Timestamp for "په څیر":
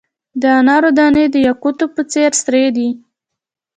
1.95-2.31